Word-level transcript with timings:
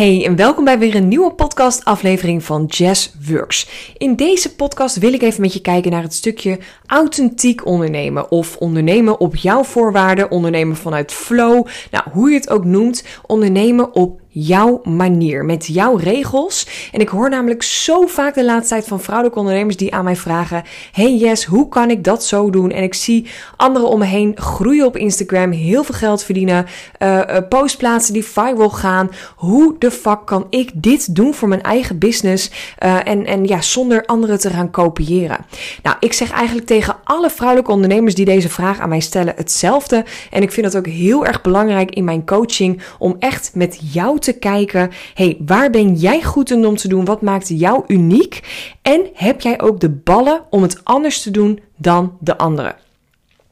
Hey 0.00 0.24
en 0.26 0.36
welkom 0.36 0.64
bij 0.64 0.78
weer 0.78 0.94
een 0.94 1.08
nieuwe 1.08 1.32
podcast 1.32 1.84
aflevering 1.84 2.44
van 2.44 2.64
Jazz 2.64 3.10
Works. 3.28 3.68
In 3.96 4.16
deze 4.16 4.54
podcast 4.54 4.98
wil 4.98 5.12
ik 5.12 5.22
even 5.22 5.40
met 5.40 5.52
je 5.52 5.60
kijken 5.60 5.90
naar 5.90 6.02
het 6.02 6.14
stukje 6.14 6.58
authentiek 6.86 7.66
ondernemen 7.66 8.30
of 8.30 8.56
ondernemen 8.56 9.20
op 9.20 9.36
jouw 9.36 9.64
voorwaarden, 9.64 10.30
ondernemen 10.30 10.76
vanuit 10.76 11.12
flow, 11.12 11.66
nou 11.90 12.04
hoe 12.12 12.30
je 12.30 12.36
het 12.36 12.50
ook 12.50 12.64
noemt, 12.64 13.04
ondernemen 13.26 13.94
op 13.94 14.20
jouw 14.30 14.80
manier, 14.84 15.44
met 15.44 15.66
jouw 15.66 15.96
regels. 15.96 16.66
En 16.92 17.00
ik 17.00 17.08
hoor 17.08 17.30
namelijk 17.30 17.62
zo 17.62 18.06
vaak 18.06 18.34
de 18.34 18.44
laatste 18.44 18.74
tijd 18.74 18.86
van 18.86 19.00
vrouwelijke 19.00 19.38
ondernemers 19.38 19.76
die 19.76 19.94
aan 19.94 20.04
mij 20.04 20.16
vragen: 20.16 20.62
Hey 20.92 21.16
Yes, 21.16 21.44
hoe 21.44 21.68
kan 21.68 21.90
ik 21.90 22.04
dat 22.04 22.24
zo 22.24 22.50
doen? 22.50 22.70
En 22.70 22.82
ik 22.82 22.94
zie 22.94 23.26
anderen 23.56 23.88
om 23.88 23.98
me 23.98 24.04
heen 24.04 24.32
groeien 24.36 24.86
op 24.86 24.96
Instagram, 24.96 25.50
heel 25.50 25.84
veel 25.84 25.94
geld 25.94 26.22
verdienen, 26.22 26.66
uh, 26.98 27.20
postplaatsen 27.48 28.12
die 28.12 28.24
viral 28.24 28.70
gaan. 28.70 29.10
Hoe 29.36 29.74
de 29.78 29.90
fuck 29.90 30.20
kan 30.24 30.46
ik 30.50 30.70
dit 30.74 31.14
doen 31.14 31.34
voor 31.34 31.48
mijn 31.48 31.62
eigen 31.62 31.98
business 31.98 32.50
uh, 32.84 33.06
en, 33.06 33.26
en 33.26 33.44
ja, 33.44 33.60
zonder 33.60 34.04
anderen 34.06 34.38
te 34.38 34.50
gaan 34.50 34.70
kopiëren? 34.70 35.46
Nou, 35.82 35.96
ik 36.00 36.12
zeg 36.12 36.30
eigenlijk 36.30 36.66
tegen 36.66 36.96
alle 37.10 37.30
vrouwelijke 37.30 37.72
ondernemers 37.72 38.14
die 38.14 38.24
deze 38.24 38.48
vraag 38.48 38.78
aan 38.78 38.88
mij 38.88 39.00
stellen 39.00 39.34
hetzelfde. 39.36 40.04
En 40.30 40.42
ik 40.42 40.52
vind 40.52 40.66
het 40.66 40.76
ook 40.76 40.86
heel 40.86 41.26
erg 41.26 41.40
belangrijk 41.40 41.90
in 41.90 42.04
mijn 42.04 42.26
coaching 42.26 42.82
om 42.98 43.16
echt 43.18 43.50
met 43.54 43.80
jou 43.92 44.18
te 44.18 44.32
kijken, 44.32 44.90
hey, 45.14 45.36
waar 45.46 45.70
ben 45.70 45.94
jij 45.94 46.22
goed 46.22 46.50
in 46.50 46.66
om 46.66 46.76
te 46.76 46.88
doen? 46.88 47.04
Wat 47.04 47.22
maakt 47.22 47.48
jou 47.48 47.84
uniek? 47.86 48.40
En 48.82 49.06
heb 49.14 49.40
jij 49.40 49.60
ook 49.60 49.80
de 49.80 49.90
ballen 49.90 50.40
om 50.50 50.62
het 50.62 50.80
anders 50.84 51.22
te 51.22 51.30
doen 51.30 51.60
dan 51.76 52.16
de 52.20 52.38
anderen? 52.38 52.76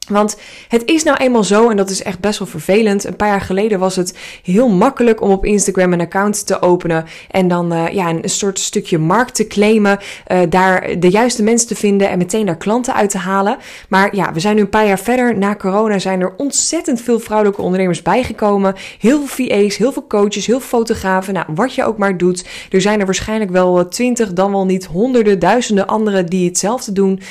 Want 0.09 0.37
het 0.67 0.85
is 0.85 1.03
nou 1.03 1.17
eenmaal 1.17 1.43
zo, 1.43 1.69
en 1.69 1.77
dat 1.77 1.89
is 1.89 2.03
echt 2.03 2.19
best 2.19 2.39
wel 2.39 2.47
vervelend. 2.47 3.05
Een 3.05 3.15
paar 3.15 3.27
jaar 3.27 3.41
geleden 3.41 3.79
was 3.79 3.95
het 3.95 4.17
heel 4.43 4.69
makkelijk 4.69 5.21
om 5.21 5.31
op 5.31 5.45
Instagram 5.45 5.93
een 5.93 6.01
account 6.01 6.45
te 6.45 6.61
openen. 6.61 7.05
En 7.31 7.47
dan 7.47 7.73
uh, 7.73 7.87
ja, 7.87 8.09
een 8.09 8.29
soort 8.29 8.59
stukje 8.59 8.97
markt 8.97 9.35
te 9.35 9.47
claimen. 9.47 9.99
Uh, 10.27 10.39
daar 10.49 10.99
de 10.99 11.09
juiste 11.09 11.43
mensen 11.43 11.67
te 11.67 11.75
vinden 11.75 12.09
en 12.09 12.17
meteen 12.17 12.45
daar 12.45 12.57
klanten 12.57 12.93
uit 12.93 13.09
te 13.09 13.17
halen. 13.17 13.57
Maar 13.89 14.15
ja, 14.15 14.33
we 14.33 14.39
zijn 14.39 14.55
nu 14.55 14.61
een 14.61 14.69
paar 14.69 14.87
jaar 14.87 14.99
verder. 14.99 15.37
Na 15.37 15.55
corona 15.55 15.99
zijn 15.99 16.21
er 16.21 16.33
ontzettend 16.37 17.01
veel 17.01 17.19
vrouwelijke 17.19 17.61
ondernemers 17.61 18.01
bijgekomen. 18.01 18.75
Heel 18.99 19.25
veel 19.25 19.47
VA's, 19.47 19.77
heel 19.77 19.91
veel 19.91 20.07
coaches, 20.07 20.45
heel 20.45 20.59
veel 20.59 20.79
fotografen. 20.79 21.33
Nou, 21.33 21.45
wat 21.55 21.73
je 21.73 21.83
ook 21.83 21.97
maar 21.97 22.17
doet. 22.17 22.45
Er 22.69 22.81
zijn 22.81 22.99
er 22.99 23.05
waarschijnlijk 23.05 23.51
wel 23.51 23.87
twintig, 23.87 24.33
dan 24.33 24.51
wel 24.51 24.65
niet 24.65 24.85
honderden, 24.85 25.39
duizenden 25.39 25.87
anderen 25.87 26.25
die 26.25 26.47
hetzelfde 26.47 26.91
doen. 26.91 27.21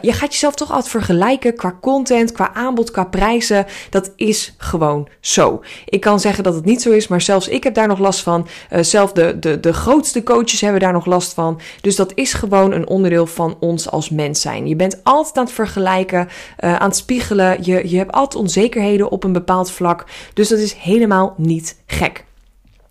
Je 0.00 0.12
gaat 0.12 0.32
jezelf 0.32 0.54
toch 0.54 0.70
altijd 0.70 0.90
vergelijken 0.90 1.56
qua 1.56 1.78
content 1.80 2.03
qua 2.32 2.54
aanbod, 2.54 2.90
qua 2.90 3.04
prijzen. 3.04 3.66
Dat 3.90 4.12
is 4.16 4.54
gewoon 4.58 5.08
zo. 5.20 5.62
Ik 5.84 6.00
kan 6.00 6.20
zeggen 6.20 6.44
dat 6.44 6.54
het 6.54 6.64
niet 6.64 6.82
zo 6.82 6.90
is, 6.90 7.08
maar 7.08 7.20
zelfs 7.20 7.48
ik 7.48 7.64
heb 7.64 7.74
daar 7.74 7.88
nog 7.88 7.98
last 7.98 8.20
van. 8.20 8.48
Uh, 8.72 9.06
de, 9.12 9.38
de, 9.38 9.60
de 9.60 9.72
grootste 9.72 10.22
coaches 10.22 10.60
hebben 10.60 10.80
daar 10.80 10.92
nog 10.92 11.06
last 11.06 11.34
van. 11.34 11.60
Dus 11.80 11.96
dat 11.96 12.12
is 12.14 12.32
gewoon 12.32 12.72
een 12.72 12.88
onderdeel 12.88 13.26
van 13.26 13.56
ons 13.60 13.90
als 13.90 14.10
mens 14.10 14.40
zijn. 14.40 14.66
Je 14.66 14.76
bent 14.76 15.00
altijd 15.02 15.36
aan 15.36 15.44
het 15.44 15.52
vergelijken, 15.52 16.28
uh, 16.60 16.74
aan 16.76 16.88
het 16.88 16.96
spiegelen. 16.96 17.58
Je, 17.60 17.88
je 17.88 17.96
hebt 17.96 18.12
altijd 18.12 18.42
onzekerheden 18.42 19.10
op 19.10 19.24
een 19.24 19.32
bepaald 19.32 19.70
vlak. 19.70 20.04
Dus 20.34 20.48
dat 20.48 20.58
is 20.58 20.72
helemaal 20.72 21.34
niet 21.36 21.76
gek. 21.86 22.24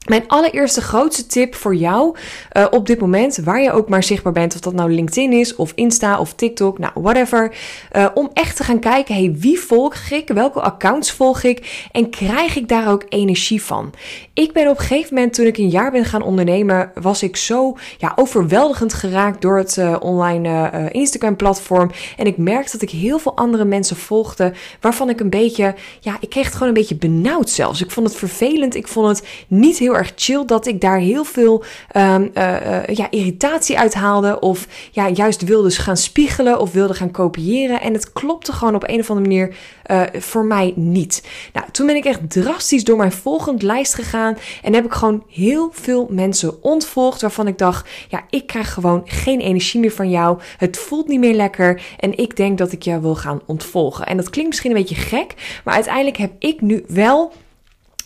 Mijn 0.04 0.24
allereerste 0.28 0.82
grootste 0.82 1.26
tip 1.26 1.56
voor 1.56 1.76
jou 1.76 2.16
uh, 2.58 2.66
op 2.70 2.86
dit 2.86 3.00
moment, 3.00 3.38
waar 3.38 3.62
je 3.62 3.72
ook 3.72 3.90
maar 3.90 4.04
zichtbaar 4.04 4.34
bent, 4.34 4.54
of 4.54 4.60
dat 4.60 4.74
nou 4.74 4.92
LinkedIn 4.92 5.34
is, 5.34 5.56
of 5.56 5.72
Insta, 5.76 6.20
of 6.20 6.34
TikTok, 6.34 6.78
nou 6.78 6.92
whatever, 6.96 7.56
uh, 7.96 8.08
om 8.14 8.30
echt 8.34 8.56
te 8.56 8.64
gaan 8.64 8.80
kijken, 8.80 9.16
hey, 9.16 9.36
wie 9.38 9.60
volg 9.60 9.96
ik, 9.96 10.28
welke 10.28 10.62
accounts 10.62 11.12
volg 11.12 11.44
ik 11.44 11.88
en 11.92 12.10
krijg 12.10 12.56
ik 12.56 12.68
daar 12.68 12.92
ook 12.92 13.06
energie 13.10 13.64
van? 13.64 13.94
Ik 14.34 14.54
ben 14.54 14.70
op 14.70 14.80
een 14.80 14.86
gegeven 14.86 15.14
moment, 15.14 15.34
toen 15.34 15.46
ik 15.46 15.58
een 15.58 15.70
jaar 15.70 15.92
ben 15.92 16.06
gaan 16.06 16.22
ondernemen, 16.22 16.92
was 17.02 17.24
ik 17.24 17.36
zo 17.36 17.78
ja, 17.98 18.12
overweldigend 18.16 18.94
geraakt 18.94 19.42
door 19.42 19.58
het 19.58 19.78
uh, 19.78 19.96
online 20.00 20.90
Instagram-platform 20.92 21.92
en 22.18 22.26
ik 22.26 22.38
merkte 22.38 22.72
dat 22.72 22.82
ik 22.82 22.90
heel 22.90 23.20
veel 23.20 23.36
andere 23.36 23.66
mensen 23.66 23.96
volgde, 23.96 24.54
waarvan 24.82 25.10
ik 25.10 25.20
een 25.20 25.30
beetje, 25.30 25.76
ja, 26.00 26.18
ik 26.20 26.30
kreeg 26.30 26.46
het 26.46 26.54
gewoon 26.54 26.68
een 26.68 26.74
beetje 26.74 26.96
benauwd 26.96 27.50
zelfs. 27.50 27.82
Ik 27.82 27.92
vond 27.92 28.08
het 28.08 28.16
vervelend, 28.16 28.76
ik 28.76 28.88
vond 28.88 29.08
het 29.08 29.28
niet 29.48 29.78
heel 29.78 29.93
erg 29.96 30.12
chill 30.16 30.46
dat 30.46 30.68
ik 30.68 30.82
daar 30.82 30.98
heel 30.98 31.24
veel 31.24 31.64
um, 31.96 32.32
uh, 32.34 32.66
uh, 32.66 32.96
ja, 32.96 33.08
irritatie 33.10 33.80
uit 33.80 33.94
haalde. 33.94 34.40
Of 34.40 34.68
ja, 34.92 35.10
juist 35.10 35.42
wilde 35.44 35.72
gaan 35.72 35.98
spiegelen 35.98 36.60
of 36.60 36.72
wilde 36.72 36.94
gaan 36.94 37.12
kopiëren. 37.12 37.82
En 37.82 37.94
het 37.94 38.14
klopte 38.14 38.52
gewoon 38.52 38.76
op 38.76 38.88
een 38.88 39.00
of 39.00 39.10
andere 39.10 39.28
manier 39.28 39.56
uh, 39.92 40.22
voor 40.22 40.46
mij 40.46 40.74
niet. 40.76 41.28
Nou, 41.54 41.66
toen 41.72 41.86
ben 41.86 41.96
ik 41.96 42.06
echt 42.06 42.30
drastisch 42.30 42.84
door 42.84 42.98
mijn 42.98 43.12
volgende 43.12 43.66
lijst 43.66 43.94
gegaan. 43.94 44.38
En 44.64 44.74
heb 44.74 44.86
ik 44.86 44.94
gewoon 44.94 45.24
heel 45.30 45.70
veel 45.72 46.08
mensen 46.10 46.64
ontvolgd. 46.64 47.22
Waarvan 47.22 47.48
ik 47.48 47.58
dacht, 47.58 47.90
ja, 48.10 48.24
ik 48.30 48.48
krijg 48.48 48.74
gewoon 48.74 49.02
geen 49.06 49.40
energie 49.40 49.80
meer 49.80 49.92
van 49.92 50.10
jou. 50.10 50.40
Het 50.58 50.78
voelt 50.78 51.08
niet 51.08 51.20
meer 51.20 51.36
lekker. 51.36 51.82
En 52.00 52.18
ik 52.18 52.36
denk 52.36 52.58
dat 52.58 52.72
ik 52.72 52.82
jou 52.84 53.02
wil 53.02 53.16
gaan 53.16 53.42
ontvolgen. 53.46 54.06
En 54.06 54.18
dat 54.18 54.30
klinkt 54.30 54.50
misschien 54.50 54.72
een 54.72 54.78
beetje 54.78 54.96
gek. 54.96 55.62
Maar 55.64 55.74
uiteindelijk 55.74 56.18
heb 56.18 56.32
ik 56.40 56.62
nu 56.62 56.84
wel 56.88 57.34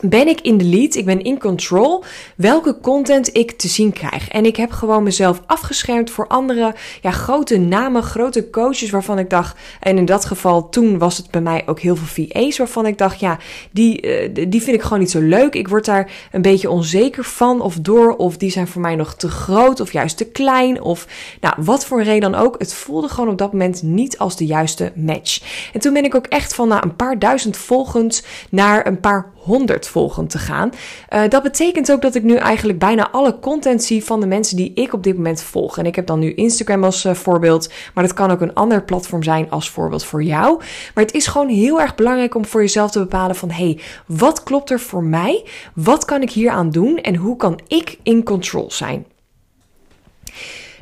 ben 0.01 0.27
ik 0.27 0.41
in 0.41 0.57
de 0.57 0.65
lead, 0.65 0.95
ik 0.95 1.05
ben 1.05 1.21
in 1.21 1.39
control 1.39 2.03
welke 2.35 2.79
content 2.81 3.35
ik 3.35 3.51
te 3.51 3.67
zien 3.67 3.93
krijg. 3.93 4.29
En 4.29 4.45
ik 4.45 4.55
heb 4.55 4.71
gewoon 4.71 5.03
mezelf 5.03 5.41
afgeschermd 5.45 6.11
voor 6.11 6.27
andere 6.27 6.75
ja, 7.01 7.11
grote 7.11 7.57
namen, 7.57 8.03
grote 8.03 8.49
coaches 8.49 8.89
waarvan 8.89 9.19
ik 9.19 9.29
dacht, 9.29 9.57
en 9.79 9.97
in 9.97 10.05
dat 10.05 10.25
geval 10.25 10.69
toen 10.69 10.97
was 10.97 11.17
het 11.17 11.31
bij 11.31 11.41
mij 11.41 11.63
ook 11.65 11.79
heel 11.79 11.95
veel 11.95 12.25
VA's 12.27 12.57
waarvan 12.57 12.85
ik 12.85 12.97
dacht, 12.97 13.19
ja, 13.19 13.37
die, 13.71 14.01
uh, 14.01 14.49
die 14.49 14.61
vind 14.61 14.75
ik 14.75 14.81
gewoon 14.81 14.99
niet 14.99 15.11
zo 15.11 15.19
leuk. 15.19 15.55
Ik 15.55 15.67
word 15.67 15.85
daar 15.85 16.11
een 16.31 16.41
beetje 16.41 16.69
onzeker 16.69 17.23
van 17.23 17.61
of 17.61 17.75
door, 17.75 18.15
of 18.15 18.37
die 18.37 18.51
zijn 18.51 18.67
voor 18.67 18.81
mij 18.81 18.95
nog 18.95 19.15
te 19.15 19.29
groot 19.29 19.79
of 19.79 19.91
juist 19.91 20.17
te 20.17 20.25
klein 20.25 20.81
of 20.81 21.07
nou, 21.41 21.55
wat 21.57 21.85
voor 21.85 22.03
reden 22.03 22.31
dan 22.31 22.41
ook. 22.41 22.55
Het 22.57 22.73
voelde 22.73 23.09
gewoon 23.09 23.29
op 23.29 23.37
dat 23.37 23.51
moment 23.51 23.83
niet 23.83 24.17
als 24.17 24.37
de 24.37 24.45
juiste 24.45 24.91
match. 24.95 25.41
En 25.73 25.79
toen 25.79 25.93
ben 25.93 26.05
ik 26.05 26.15
ook 26.15 26.25
echt 26.25 26.53
van 26.53 26.67
na 26.67 26.83
een 26.83 26.95
paar 26.95 27.19
duizend 27.19 27.57
volgend 27.57 28.25
naar 28.49 28.87
een 28.87 28.99
paar 28.99 29.31
100 29.35 29.86
volgend 29.87 30.29
te 30.29 30.37
gaan. 30.37 30.69
Uh, 31.13 31.21
dat 31.29 31.43
betekent 31.43 31.91
ook 31.91 32.01
dat 32.01 32.15
ik 32.15 32.23
nu 32.23 32.35
eigenlijk 32.35 32.79
bijna 32.79 33.11
alle 33.11 33.39
content 33.39 33.83
zie 33.83 34.03
van 34.03 34.19
de 34.19 34.27
mensen 34.27 34.57
die 34.57 34.71
ik 34.73 34.93
op 34.93 35.03
dit 35.03 35.15
moment 35.15 35.41
volg. 35.41 35.77
En 35.77 35.85
ik 35.85 35.95
heb 35.95 36.05
dan 36.05 36.19
nu 36.19 36.33
Instagram 36.33 36.83
als 36.83 37.05
uh, 37.05 37.13
voorbeeld, 37.13 37.69
maar 37.93 38.03
dat 38.03 38.13
kan 38.13 38.31
ook 38.31 38.41
een 38.41 38.53
ander 38.53 38.83
platform 38.83 39.23
zijn 39.23 39.49
als 39.49 39.69
voorbeeld 39.69 40.05
voor 40.05 40.23
jou. 40.23 40.57
Maar 40.93 41.03
het 41.03 41.13
is 41.13 41.27
gewoon 41.27 41.49
heel 41.49 41.81
erg 41.81 41.95
belangrijk 41.95 42.35
om 42.35 42.45
voor 42.45 42.61
jezelf 42.61 42.91
te 42.91 42.99
bepalen 42.99 43.35
van 43.35 43.51
hey, 43.51 43.79
wat 44.05 44.43
klopt 44.43 44.69
er 44.69 44.79
voor 44.79 45.03
mij? 45.03 45.45
Wat 45.73 46.05
kan 46.05 46.21
ik 46.21 46.31
hier 46.31 46.51
aan 46.51 46.69
doen 46.69 46.97
en 46.97 47.15
hoe 47.15 47.35
kan 47.35 47.59
ik 47.67 47.97
in 48.03 48.23
control 48.23 48.71
zijn? 48.71 49.05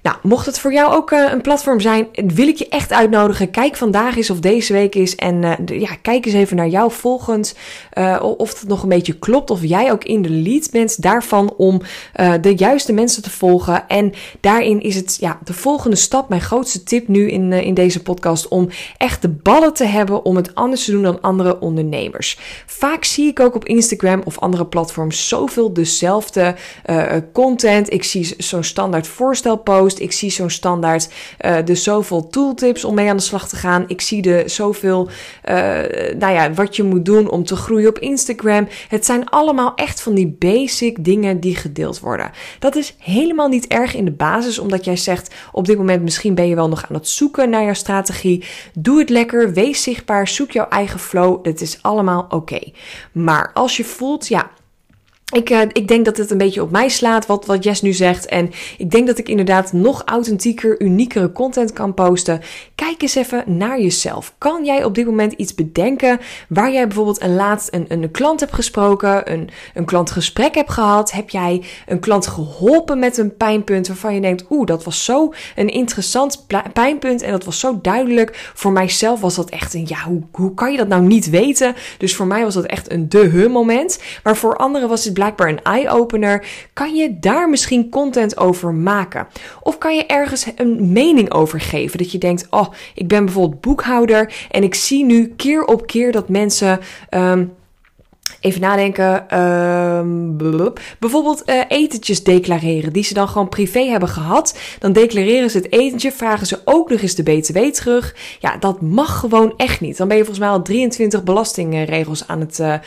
Nou, 0.05 0.17
mocht 0.21 0.45
het 0.45 0.59
voor 0.59 0.73
jou 0.73 0.93
ook 0.93 1.11
uh, 1.11 1.31
een 1.31 1.41
platform 1.41 1.79
zijn, 1.79 2.07
wil 2.13 2.47
ik 2.47 2.57
je 2.57 2.67
echt 2.69 2.91
uitnodigen. 2.91 3.51
Kijk 3.51 3.75
vandaag 3.75 4.17
eens 4.17 4.29
of 4.29 4.39
deze 4.39 4.73
week 4.73 4.95
is. 4.95 5.15
En 5.15 5.43
uh, 5.43 5.79
ja, 5.79 5.95
kijk 6.01 6.25
eens 6.25 6.35
even 6.35 6.55
naar 6.55 6.67
jou 6.67 6.91
volgend. 6.91 7.55
Uh, 7.97 8.23
of 8.37 8.59
het 8.59 8.67
nog 8.67 8.83
een 8.83 8.89
beetje 8.89 9.13
klopt. 9.13 9.49
Of 9.49 9.63
jij 9.63 9.91
ook 9.91 10.03
in 10.03 10.21
de 10.21 10.29
lead 10.29 10.71
bent 10.71 11.01
daarvan 11.01 11.53
om 11.57 11.81
de 12.41 12.53
juiste 12.55 12.93
mensen 12.93 13.23
te 13.23 13.29
volgen. 13.29 13.87
En 13.87 14.13
daarin 14.39 14.81
is 14.81 14.95
het 14.95 15.17
ja, 15.19 15.39
de 15.43 15.53
volgende 15.53 15.95
stap, 15.95 16.29
mijn 16.29 16.41
grootste 16.41 16.83
tip 16.83 17.07
nu 17.07 17.29
in, 17.29 17.53
in 17.53 17.73
deze 17.73 18.01
podcast. 18.01 18.47
Om 18.47 18.69
echt 18.97 19.21
de 19.21 19.29
ballen 19.29 19.73
te 19.73 19.85
hebben 19.85 20.25
om 20.25 20.35
het 20.35 20.55
anders 20.55 20.85
te 20.85 20.91
doen 20.91 21.03
dan 21.03 21.21
andere 21.21 21.59
ondernemers. 21.59 22.39
Vaak 22.65 23.03
zie 23.03 23.27
ik 23.27 23.39
ook 23.39 23.55
op 23.55 23.65
Instagram 23.65 24.21
of 24.25 24.39
andere 24.39 24.65
platforms 24.65 25.27
zoveel 25.27 25.73
dezelfde 25.73 26.55
content. 27.33 27.93
Ik 27.93 28.03
zie 28.03 28.33
zo'n 28.37 28.63
standaard 28.63 29.07
voorstelpost. 29.07 29.94
Ik 29.99 30.11
zie 30.11 30.29
zo'n 30.29 30.49
standaard 30.49 31.09
uh, 31.45 31.57
de 31.65 31.75
zoveel 31.75 32.27
tooltips 32.27 32.83
om 32.85 32.95
mee 32.95 33.09
aan 33.09 33.17
de 33.17 33.23
slag 33.23 33.47
te 33.47 33.55
gaan. 33.55 33.83
Ik 33.87 34.01
zie 34.01 34.21
de 34.21 34.43
zoveel, 34.45 35.09
uh, 35.49 35.55
nou 36.17 36.33
ja, 36.33 36.53
wat 36.53 36.75
je 36.75 36.83
moet 36.83 37.05
doen 37.05 37.29
om 37.29 37.45
te 37.45 37.55
groeien 37.55 37.89
op 37.89 37.99
Instagram. 37.99 38.67
Het 38.87 39.05
zijn 39.05 39.29
allemaal 39.29 39.75
echt 39.75 40.01
van 40.01 40.13
die 40.13 40.35
basic 40.39 41.03
dingen 41.03 41.39
die 41.39 41.55
gedeeld 41.55 41.99
worden. 41.99 42.31
Dat 42.59 42.75
is 42.75 42.95
helemaal 42.99 43.47
niet 43.47 43.67
erg 43.67 43.95
in 43.95 44.05
de 44.05 44.11
basis, 44.11 44.59
omdat 44.59 44.85
jij 44.85 44.97
zegt 44.97 45.33
op 45.51 45.65
dit 45.65 45.77
moment 45.77 46.03
misschien 46.03 46.35
ben 46.35 46.47
je 46.47 46.55
wel 46.55 46.69
nog 46.69 46.85
aan 46.89 46.95
het 46.95 47.07
zoeken 47.07 47.49
naar 47.49 47.63
jouw 47.63 47.73
strategie. 47.73 48.43
Doe 48.73 48.99
het 48.99 49.09
lekker, 49.09 49.53
wees 49.53 49.83
zichtbaar, 49.83 50.27
zoek 50.27 50.51
jouw 50.51 50.67
eigen 50.67 50.99
flow. 50.99 51.43
Dat 51.43 51.61
is 51.61 51.77
allemaal 51.81 52.25
oké. 52.29 52.59
Maar 53.11 53.51
als 53.53 53.77
je 53.77 53.83
voelt, 53.83 54.27
ja, 54.27 54.49
ik, 55.33 55.49
uh, 55.49 55.61
ik 55.61 55.87
denk 55.87 56.05
dat 56.05 56.17
het 56.17 56.31
een 56.31 56.37
beetje 56.37 56.61
op 56.61 56.71
mij 56.71 56.89
slaat, 56.89 57.25
wat, 57.25 57.45
wat 57.45 57.63
Jess 57.63 57.81
nu 57.81 57.93
zegt. 57.93 58.25
En 58.25 58.51
ik 58.77 58.91
denk 58.91 59.07
dat 59.07 59.17
ik 59.17 59.29
inderdaad 59.29 59.73
nog 59.73 60.01
authentieker, 60.05 60.81
uniekere 60.81 61.31
content 61.31 61.73
kan 61.73 61.93
posten. 61.93 62.41
Kijk 62.75 63.01
eens 63.01 63.15
even 63.15 63.43
naar 63.45 63.81
jezelf. 63.81 64.33
Kan 64.37 64.65
jij 64.65 64.83
op 64.83 64.95
dit 64.95 65.05
moment 65.05 65.33
iets 65.33 65.55
bedenken 65.55 66.19
waar 66.49 66.71
jij 66.71 66.87
bijvoorbeeld 66.87 67.21
een 67.21 67.35
laatst 67.35 67.73
een, 67.73 67.85
een 67.89 68.11
klant 68.11 68.39
hebt 68.39 68.53
gesproken, 68.53 69.31
een, 69.31 69.49
een 69.73 69.85
klantgesprek 69.85 70.55
hebt 70.55 70.71
gehad? 70.71 71.11
Heb 71.11 71.29
jij 71.29 71.63
een 71.85 71.99
klant 71.99 72.27
geholpen 72.27 72.99
met 72.99 73.17
een 73.17 73.37
pijnpunt 73.37 73.87
waarvan 73.87 74.13
je 74.13 74.21
denkt, 74.21 74.45
oeh, 74.49 74.65
dat 74.65 74.83
was 74.83 75.05
zo 75.05 75.33
een 75.55 75.69
interessant 75.69 76.45
pijnpunt 76.73 77.21
en 77.21 77.31
dat 77.31 77.43
was 77.43 77.59
zo 77.59 77.79
duidelijk. 77.81 78.51
Voor 78.53 78.71
mijzelf 78.71 79.19
was 79.19 79.35
dat 79.35 79.49
echt 79.49 79.73
een, 79.73 79.85
ja, 79.87 80.03
hoe, 80.03 80.21
hoe 80.31 80.53
kan 80.53 80.71
je 80.71 80.77
dat 80.77 80.87
nou 80.87 81.01
niet 81.01 81.29
weten? 81.29 81.75
Dus 81.97 82.15
voor 82.15 82.27
mij 82.27 82.43
was 82.43 82.53
dat 82.53 82.65
echt 82.65 82.91
een 82.91 83.09
de-he 83.09 83.47
moment. 83.47 83.99
Maar 84.23 84.37
voor 84.37 84.55
anderen 84.55 84.89
was 84.89 85.03
het 85.05 85.13
blijkbaar 85.15 85.49
een 85.49 85.63
eye-opener. 85.63 86.45
Kan 86.73 86.95
je 86.95 87.19
daar 87.19 87.49
misschien 87.49 87.89
content 87.89 88.37
over 88.37 88.73
maken? 88.73 89.27
Of 89.61 89.77
kan 89.77 89.95
je 89.95 90.05
ergens 90.05 90.45
een 90.55 90.91
mening 90.91 91.31
over 91.31 91.61
geven? 91.61 91.97
Dat 91.97 92.11
je 92.11 92.17
denkt, 92.17 92.47
oh, 92.49 92.67
ik 92.93 93.07
ben 93.07 93.25
bijvoorbeeld 93.25 93.61
boekhouder 93.61 94.33
en 94.51 94.63
ik 94.63 94.75
zie 94.75 95.05
nu 95.05 95.33
keer 95.35 95.63
op 95.63 95.87
keer 95.87 96.11
dat 96.11 96.29
mensen. 96.29 96.79
Um, 97.09 97.53
Even 98.39 98.61
nadenken. 98.61 99.25
Uh, 99.33 100.71
bijvoorbeeld 100.99 101.43
uh, 101.45 101.61
etentjes 101.67 102.23
declareren. 102.23 102.93
Die 102.93 103.03
ze 103.03 103.13
dan 103.13 103.27
gewoon 103.27 103.49
privé 103.49 103.79
hebben 103.79 104.09
gehad. 104.09 104.59
Dan 104.79 104.93
declareren 104.93 105.49
ze 105.49 105.57
het 105.57 105.71
etentje. 105.71 106.11
Vragen 106.11 106.47
ze 106.47 106.61
ook 106.65 106.89
nog 106.89 107.01
eens 107.01 107.15
de 107.15 107.23
BTW 107.23 107.57
terug. 107.57 108.15
Ja, 108.39 108.57
dat 108.57 108.81
mag 108.81 109.19
gewoon 109.19 109.53
echt 109.57 109.81
niet. 109.81 109.97
Dan 109.97 110.07
ben 110.07 110.17
je 110.17 110.23
volgens 110.23 110.45
mij 110.45 110.55
al 110.55 110.61
23 110.61 111.23
belastingregels 111.23 112.27
aan 112.27 112.39
het 112.39 112.59
uh, 112.59 112.77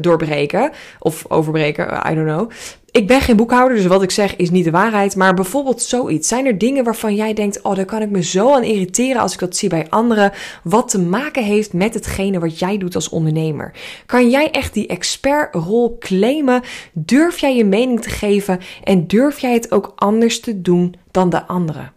doorbreken. 0.00 0.70
Of 0.98 1.24
overbreken. 1.28 2.02
I 2.10 2.14
don't 2.14 2.28
know. 2.28 2.50
Ik 2.92 3.06
ben 3.06 3.20
geen 3.20 3.36
boekhouder, 3.36 3.76
dus 3.76 3.86
wat 3.86 4.02
ik 4.02 4.10
zeg 4.10 4.36
is 4.36 4.50
niet 4.50 4.64
de 4.64 4.70
waarheid. 4.70 5.16
Maar 5.16 5.34
bijvoorbeeld 5.34 5.82
zoiets. 5.82 6.28
Zijn 6.28 6.46
er 6.46 6.58
dingen 6.58 6.84
waarvan 6.84 7.14
jij 7.14 7.34
denkt: 7.34 7.62
oh, 7.62 7.74
daar 7.74 7.84
kan 7.84 8.02
ik 8.02 8.10
me 8.10 8.22
zo 8.22 8.54
aan 8.54 8.62
irriteren 8.62 9.20
als 9.22 9.32
ik 9.32 9.38
dat 9.38 9.56
zie 9.56 9.68
bij 9.68 9.86
anderen. 9.90 10.32
Wat 10.62 10.88
te 10.88 11.00
maken 11.00 11.44
heeft 11.44 11.72
met 11.72 11.94
hetgene 11.94 12.38
wat 12.38 12.58
jij 12.58 12.78
doet 12.78 12.94
als 12.94 13.08
ondernemer? 13.08 13.74
Kan 14.06 14.30
jij 14.30 14.50
echt 14.50 14.74
die 14.74 14.86
expertrol 14.86 15.96
claimen? 15.98 16.62
Durf 16.92 17.38
jij 17.38 17.56
je 17.56 17.64
mening 17.64 18.02
te 18.02 18.10
geven 18.10 18.60
en 18.84 19.06
durf 19.06 19.38
jij 19.38 19.52
het 19.52 19.72
ook 19.72 19.92
anders 19.96 20.40
te 20.40 20.60
doen 20.60 20.94
dan 21.10 21.30
de 21.30 21.46
anderen? 21.46 21.92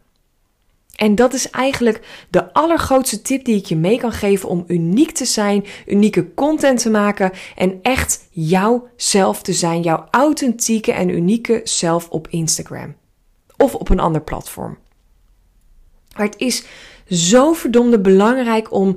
En 0.96 1.16
dat 1.16 1.34
is 1.34 1.50
eigenlijk 1.50 2.26
de 2.30 2.54
allergrootste 2.54 3.22
tip 3.22 3.46
die 3.46 3.56
ik 3.56 3.66
je 3.66 3.76
mee 3.76 3.98
kan 3.98 4.12
geven 4.12 4.50
om 4.50 4.64
uniek 4.68 5.12
te 5.12 5.26
zijn, 5.26 5.66
unieke 5.86 6.34
content 6.34 6.82
te 6.82 6.90
maken 6.90 7.32
en 7.56 7.80
echt 7.82 8.28
jouzelf 8.30 9.42
te 9.42 9.54
zijn, 9.54 9.82
jouw 9.82 10.08
authentieke 10.12 10.92
en 10.92 11.10
unieke 11.10 11.62
zelf 11.64 12.10
op 12.10 12.28
Instagram 12.28 12.96
of 13.58 13.76
op 13.76 13.90
een 13.90 14.00
ander 14.00 14.22
platform. 14.22 14.78
Maar 16.16 16.26
het 16.26 16.38
is 16.38 16.64
zo 17.10 17.54
verdomde 17.54 18.00
belangrijk 18.00 18.72
om 18.72 18.96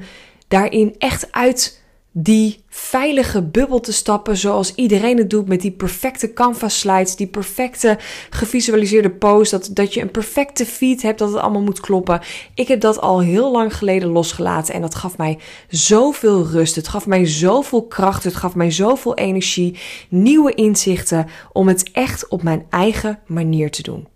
daarin 0.48 0.94
echt 0.98 1.32
uit 1.32 1.82
die 2.12 2.64
veilige 2.68 3.42
bubbel 3.42 3.80
te 3.80 3.92
stappen 3.92 4.36
zoals 4.36 4.74
iedereen 4.74 5.18
het 5.18 5.30
doet 5.30 5.48
met 5.48 5.60
die 5.60 5.70
perfecte 5.70 6.32
canvas 6.32 6.78
slides, 6.78 7.16
die 7.16 7.26
perfecte 7.26 7.98
gevisualiseerde 8.30 9.10
post, 9.10 9.50
dat, 9.50 9.70
dat 9.72 9.94
je 9.94 10.00
een 10.00 10.10
perfecte 10.10 10.66
feed 10.66 11.02
hebt, 11.02 11.18
dat 11.18 11.28
het 11.28 11.38
allemaal 11.38 11.62
moet 11.62 11.80
kloppen. 11.80 12.20
Ik 12.54 12.68
heb 12.68 12.80
dat 12.80 13.00
al 13.00 13.20
heel 13.20 13.52
lang 13.52 13.76
geleden 13.76 14.08
losgelaten 14.08 14.74
en 14.74 14.80
dat 14.80 14.94
gaf 14.94 15.16
mij 15.16 15.38
zoveel 15.68 16.46
rust. 16.46 16.74
Het 16.74 16.88
gaf 16.88 17.06
mij 17.06 17.26
zoveel 17.26 17.86
kracht, 17.86 18.24
het 18.24 18.36
gaf 18.36 18.54
mij 18.54 18.70
zoveel 18.70 19.14
energie, 19.14 19.78
nieuwe 20.08 20.54
inzichten 20.54 21.26
om 21.52 21.68
het 21.68 21.90
echt 21.92 22.28
op 22.28 22.42
mijn 22.42 22.66
eigen 22.70 23.18
manier 23.26 23.70
te 23.70 23.82
doen. 23.82 24.08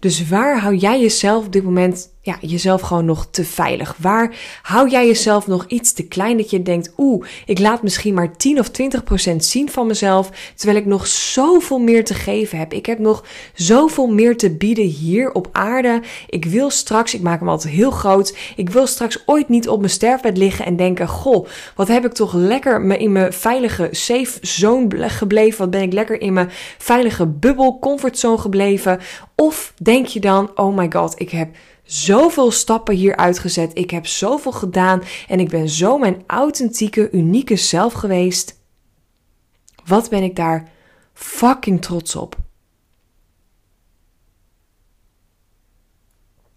Dus 0.00 0.28
waar 0.28 0.60
hou 0.60 0.74
jij 0.74 1.00
jezelf 1.00 1.46
op 1.46 1.52
dit 1.52 1.62
moment 1.62 2.13
ja, 2.24 2.36
jezelf 2.40 2.80
gewoon 2.80 3.04
nog 3.04 3.26
te 3.30 3.44
veilig? 3.44 3.96
Waar 3.98 4.36
hou 4.62 4.88
jij 4.88 5.06
jezelf 5.06 5.46
nog 5.46 5.64
iets 5.66 5.92
te 5.92 6.02
klein 6.02 6.36
dat 6.36 6.50
je 6.50 6.62
denkt, 6.62 6.92
oeh, 6.96 7.26
ik 7.46 7.58
laat 7.58 7.82
misschien 7.82 8.14
maar 8.14 8.36
10 8.36 8.58
of 8.58 8.68
20 8.68 9.04
procent 9.04 9.44
zien 9.44 9.70
van 9.70 9.86
mezelf, 9.86 10.30
terwijl 10.54 10.78
ik 10.78 10.86
nog 10.86 11.06
zoveel 11.06 11.78
meer 11.78 12.04
te 12.04 12.14
geven 12.14 12.58
heb. 12.58 12.72
Ik 12.72 12.86
heb 12.86 12.98
nog 12.98 13.24
zoveel 13.54 14.06
meer 14.06 14.36
te 14.36 14.50
bieden 14.56 14.84
hier 14.84 15.32
op 15.32 15.48
aarde. 15.52 16.02
Ik 16.28 16.44
wil 16.44 16.70
straks, 16.70 17.14
ik 17.14 17.22
maak 17.22 17.38
hem 17.38 17.48
altijd 17.48 17.74
heel 17.74 17.90
groot, 17.90 18.36
ik 18.56 18.70
wil 18.70 18.86
straks 18.86 19.22
ooit 19.26 19.48
niet 19.48 19.68
op 19.68 19.78
mijn 19.78 19.90
sterfbed 19.90 20.36
liggen 20.36 20.64
en 20.64 20.76
denken, 20.76 21.08
goh, 21.08 21.46
wat 21.74 21.88
heb 21.88 22.04
ik 22.04 22.12
toch 22.12 22.32
lekker 22.32 22.98
in 22.98 23.12
mijn 23.12 23.32
veilige 23.32 23.88
safe 23.90 24.38
zone 24.40 25.08
gebleven? 25.08 25.58
Wat 25.58 25.70
ben 25.70 25.82
ik 25.82 25.92
lekker 25.92 26.20
in 26.20 26.32
mijn 26.32 26.50
veilige 26.78 27.26
bubbel, 27.26 27.78
comfortzone 27.78 28.38
gebleven? 28.38 29.00
Of 29.36 29.72
denk 29.82 30.06
je 30.06 30.20
dan, 30.20 30.50
oh 30.54 30.76
my 30.76 30.90
god, 30.90 31.20
ik 31.20 31.30
heb 31.30 31.48
zoveel 31.84 32.50
stappen 32.50 32.94
hier 32.94 33.16
uitgezet. 33.16 33.78
Ik 33.78 33.90
heb 33.90 34.06
zoveel 34.06 34.52
gedaan 34.52 35.02
en 35.28 35.40
ik 35.40 35.48
ben 35.48 35.68
zo 35.68 35.98
mijn 35.98 36.22
authentieke, 36.26 37.10
unieke 37.10 37.56
zelf 37.56 37.92
geweest. 37.92 38.62
Wat 39.84 40.10
ben 40.10 40.22
ik 40.22 40.36
daar 40.36 40.72
fucking 41.12 41.82
trots 41.82 42.16
op? 42.16 42.43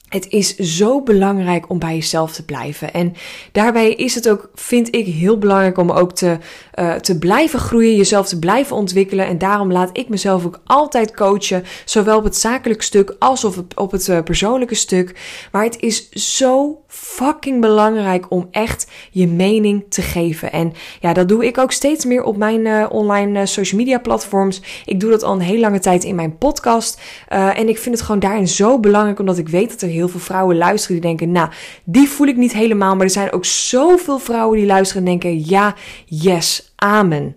Het 0.07 0.27
is 0.29 0.55
zo 0.55 1.01
belangrijk 1.01 1.69
om 1.69 1.79
bij 1.79 1.93
jezelf 1.93 2.31
te 2.31 2.45
blijven. 2.45 2.93
En 2.93 3.13
daarbij 3.51 3.93
is 3.93 4.15
het 4.15 4.29
ook, 4.29 4.49
vind 4.55 4.95
ik, 4.95 5.05
heel 5.05 5.37
belangrijk 5.37 5.77
om 5.77 5.91
ook 5.91 6.13
te, 6.13 6.37
uh, 6.79 6.93
te 6.93 7.17
blijven 7.17 7.59
groeien, 7.59 7.95
jezelf 7.95 8.27
te 8.27 8.39
blijven 8.39 8.75
ontwikkelen. 8.75 9.25
En 9.25 9.37
daarom 9.37 9.71
laat 9.71 9.89
ik 9.97 10.09
mezelf 10.09 10.45
ook 10.45 10.59
altijd 10.65 11.15
coachen, 11.15 11.63
zowel 11.85 12.17
op 12.17 12.23
het 12.23 12.35
zakelijk 12.35 12.81
stuk 12.81 13.15
als 13.19 13.43
op 13.75 13.91
het, 13.91 14.07
uh, 14.07 14.23
persoonlijke 14.23 14.75
stuk. 14.75 15.15
Maar 15.51 15.63
het 15.63 15.79
is 15.79 16.09
zo 16.09 16.81
fucking 16.87 17.61
belangrijk 17.61 18.25
om 18.29 18.47
echt 18.51 18.91
je 19.11 19.27
mening 19.27 19.85
te 19.89 20.01
geven. 20.01 20.51
En 20.51 20.73
ja, 20.99 21.13
dat 21.13 21.27
doe 21.27 21.45
ik 21.45 21.57
ook 21.57 21.71
steeds 21.71 22.05
meer 22.05 22.23
op 22.23 22.37
mijn 22.37 22.65
uh, 22.65 22.85
online 22.89 23.45
social 23.45 23.79
media 23.79 23.99
platforms. 23.99 24.61
Ik 24.85 24.99
doe 24.99 25.09
dat 25.09 25.23
al 25.23 25.33
een 25.33 25.39
hele 25.39 25.59
lange 25.59 25.79
tijd 25.79 26.03
in 26.03 26.15
mijn 26.15 26.37
podcast. 26.37 27.01
en 27.27 27.69
ik 27.69 27.77
vind 27.77 27.95
het 27.95 28.03
gewoon 28.03 28.21
daarin 28.21 28.47
zo 28.47 28.79
belangrijk, 28.79 29.19
omdat 29.19 29.37
ik 29.37 29.49
weet 29.49 29.69
dat 29.69 29.81
er 29.81 29.95
heel 29.97 30.09
veel 30.09 30.19
vrouwen 30.19 30.57
luisteren 30.57 31.01
die 31.01 31.05
denken, 31.05 31.31
nou, 31.31 31.49
die 31.83 32.09
voel 32.09 32.27
ik 32.27 32.37
niet 32.37 32.53
helemaal. 32.53 32.95
Maar 32.95 33.05
er 33.05 33.11
zijn 33.11 33.31
ook 33.31 33.45
zoveel 33.45 34.19
vrouwen 34.19 34.57
die 34.57 34.67
luisteren 34.67 35.05
en 35.05 35.09
denken, 35.09 35.47
ja, 35.47 35.75
yes, 36.05 36.73
amen. 36.75 37.35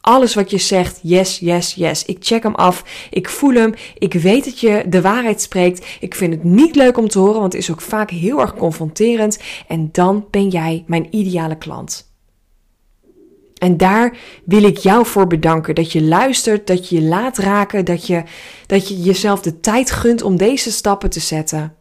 Alles 0.00 0.34
wat 0.34 0.50
je 0.50 0.58
zegt, 0.58 1.00
yes, 1.02 1.38
yes, 1.38 1.74
yes. 1.74 2.04
Ik 2.04 2.16
check 2.20 2.42
hem 2.42 2.54
af. 2.54 3.08
Ik 3.10 3.28
voel 3.28 3.54
hem. 3.54 3.74
Ik 3.98 4.12
weet 4.12 4.44
dat 4.44 4.60
je 4.60 4.84
de 4.88 5.00
waarheid 5.00 5.40
spreekt. 5.40 5.86
Ik 6.00 6.14
vind 6.14 6.32
het 6.32 6.44
niet 6.44 6.76
leuk 6.76 6.98
om 6.98 7.08
te 7.08 7.18
horen, 7.18 7.40
want 7.40 7.52
het 7.52 7.62
is 7.62 7.70
ook 7.70 7.80
vaak 7.80 8.10
heel 8.10 8.40
erg 8.40 8.54
confronterend. 8.54 9.38
En 9.66 9.88
dan 9.92 10.26
ben 10.30 10.48
jij 10.48 10.84
mijn 10.86 11.06
ideale 11.10 11.56
klant. 11.56 12.07
En 13.58 13.76
daar 13.76 14.16
wil 14.44 14.62
ik 14.62 14.76
jou 14.76 15.06
voor 15.06 15.26
bedanken. 15.26 15.74
Dat 15.74 15.92
je 15.92 16.02
luistert, 16.02 16.66
dat 16.66 16.88
je 16.88 17.00
je 17.00 17.08
laat 17.08 17.38
raken, 17.38 17.84
dat 17.84 18.06
je, 18.06 18.22
dat 18.66 18.88
je 18.88 19.00
jezelf 19.00 19.40
de 19.40 19.60
tijd 19.60 19.90
gunt 19.90 20.22
om 20.22 20.36
deze 20.36 20.72
stappen 20.72 21.10
te 21.10 21.20
zetten. 21.20 21.74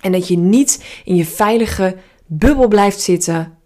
En 0.00 0.12
dat 0.12 0.28
je 0.28 0.38
niet 0.38 0.84
in 1.04 1.16
je 1.16 1.24
veilige 1.24 1.96
bubbel 2.26 2.68
blijft 2.68 3.00
zitten, 3.00 3.58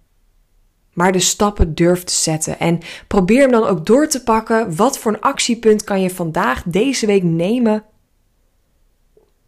maar 0.93 1.13
de 1.13 1.21
stappen 1.21 1.75
durft 1.75 2.07
te 2.07 2.15
zetten. 2.15 2.59
En 2.59 2.79
probeer 3.09 3.41
hem 3.41 3.51
dan 3.51 3.67
ook 3.67 3.87
door 3.87 4.09
te 4.09 4.23
pakken. 4.23 4.77
Wat 4.77 4.99
voor 4.99 5.13
een 5.13 5.21
actiepunt 5.21 5.85
kan 5.85 6.01
je 6.01 6.11
vandaag, 6.11 6.63
deze 6.63 7.07
week 7.07 7.23
nemen 7.23 7.85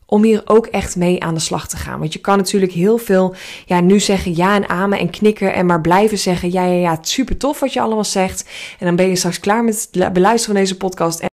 om 0.07 0.23
hier 0.23 0.43
ook 0.45 0.67
echt 0.67 0.97
mee 0.97 1.23
aan 1.23 1.35
de 1.35 1.41
slag 1.41 1.69
te 1.69 1.77
gaan. 1.77 1.99
Want 1.99 2.13
je 2.13 2.19
kan 2.19 2.37
natuurlijk 2.37 2.73
heel 2.73 2.99
veel 2.99 3.35
ja, 3.67 3.81
nu 3.81 4.01
zeggen 4.01 4.37
ja 4.37 4.55
en 4.55 4.69
amen 4.69 4.99
en 4.99 5.11
knikken 5.11 5.55
en 5.55 5.67
maar 5.67 5.81
blijven 5.81 6.19
zeggen 6.19 6.53
ja, 6.53 6.65
ja, 6.65 6.81
ja, 6.81 6.99
super 7.01 7.37
tof 7.37 7.61
wat 7.61 7.73
je 7.73 7.81
allemaal 7.81 8.05
zegt. 8.05 8.49
En 8.79 8.87
dan 8.87 8.97
ben 8.97 9.09
je 9.09 9.17
straks 9.17 9.41
klaar 9.41 9.65
met 9.65 9.89
het 9.93 10.13
beluisteren 10.13 10.55
van 10.55 10.65
deze 10.65 10.77
podcast. 10.77 11.34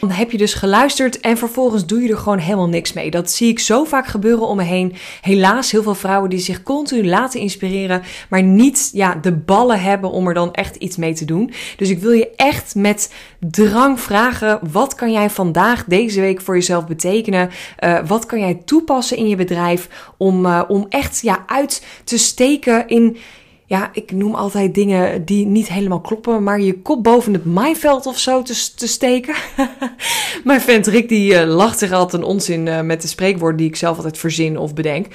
Dan 0.00 0.10
heb 0.10 0.30
je 0.30 0.38
dus 0.38 0.54
geluisterd 0.54 1.20
en 1.20 1.36
vervolgens 1.36 1.86
doe 1.86 2.02
je 2.02 2.08
er 2.08 2.18
gewoon 2.18 2.38
helemaal 2.38 2.68
niks 2.68 2.92
mee. 2.92 3.10
Dat 3.10 3.30
zie 3.30 3.48
ik 3.48 3.58
zo 3.58 3.84
vaak 3.84 4.06
gebeuren 4.06 4.46
om 4.46 4.56
me 4.56 4.62
heen. 4.62 4.94
Helaas 5.20 5.70
heel 5.70 5.82
veel 5.82 5.94
vrouwen 5.94 6.30
die 6.30 6.38
zich 6.38 6.62
continu 6.62 7.06
laten 7.06 7.40
inspireren, 7.40 8.02
maar 8.28 8.42
niet 8.42 8.90
ja, 8.92 9.14
de 9.14 9.32
ballen 9.32 9.80
hebben 9.80 10.10
om 10.10 10.28
er 10.28 10.34
dan 10.34 10.52
echt 10.52 10.76
iets 10.76 10.96
mee 10.96 11.14
te 11.14 11.24
doen. 11.24 11.52
Dus 11.76 11.90
ik 11.90 11.98
wil 11.98 12.12
je 12.12 12.30
echt 12.36 12.74
met 12.74 13.12
drang 13.40 14.00
vragen: 14.00 14.58
wat 14.70 14.94
kan 14.94 15.12
jij 15.12 15.30
vandaag, 15.30 15.84
deze 15.84 16.20
week 16.20 16.40
voor 16.40 16.54
jezelf 16.54 16.86
betekenen? 16.86 17.50
Uh, 17.84 17.98
wat 18.06 18.26
kan 18.26 18.40
jij 18.40 18.62
toepassen 18.64 19.16
in 19.16 19.28
je 19.28 19.36
bedrijf 19.36 19.88
om, 20.16 20.46
uh, 20.46 20.62
om 20.68 20.86
echt 20.88 21.20
ja, 21.20 21.44
uit 21.46 21.86
te 22.04 22.18
steken 22.18 22.88
in 22.88 23.16
ja, 23.68 23.90
ik 23.92 24.12
noem 24.12 24.34
altijd 24.34 24.74
dingen 24.74 25.24
die 25.24 25.46
niet 25.46 25.68
helemaal 25.68 26.00
kloppen, 26.00 26.42
maar 26.42 26.60
je 26.60 26.80
kop 26.80 27.02
boven 27.02 27.32
het 27.32 27.44
maaiveld 27.44 28.06
of 28.06 28.18
zo 28.18 28.42
te, 28.42 28.74
te 28.74 28.86
steken. 28.86 29.34
Mijn 30.44 30.60
vent 30.60 30.86
Rick 30.86 31.08
die 31.08 31.32
uh, 31.32 31.54
lacht 31.54 31.78
zich 31.78 31.92
altijd 31.92 32.22
een 32.22 32.28
onzin 32.28 32.66
uh, 32.66 32.80
met 32.80 33.02
de 33.02 33.08
spreekwoorden 33.08 33.56
die 33.56 33.68
ik 33.68 33.76
zelf 33.76 33.96
altijd 33.96 34.18
verzin 34.18 34.58
of 34.58 34.74
bedenk. 34.74 35.06